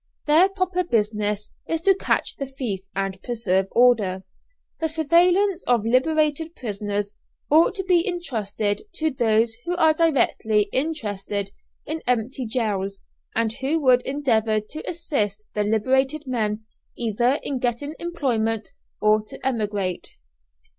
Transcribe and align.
Their 0.25 0.49
proper 0.49 0.83
business 0.83 1.51
is 1.67 1.81
to 1.81 1.93
catch 1.93 2.35
the 2.37 2.47
thief 2.47 2.79
and 2.95 3.21
preserve 3.21 3.67
order. 3.71 4.23
The 4.79 4.89
surveillance 4.89 5.63
of 5.65 5.85
liberated 5.85 6.55
prisoners 6.55 7.13
ought 7.51 7.75
to 7.75 7.83
be 7.83 8.07
entrusted 8.07 8.81
to 8.93 9.11
those 9.11 9.53
who 9.63 9.75
are 9.75 9.93
directly 9.93 10.69
interested 10.73 11.51
in 11.85 12.01
empty 12.07 12.47
jails, 12.47 13.03
and 13.35 13.53
who 13.53 13.79
would 13.83 14.01
endeavour 14.01 14.59
to 14.59 14.89
assist 14.89 15.43
the 15.53 15.63
liberated 15.63 16.25
men 16.25 16.63
either 16.97 17.37
in 17.43 17.59
getting 17.59 17.93
employment 17.99 18.69
or 19.03 19.21
to 19.27 19.37
emigrate. 19.45 20.09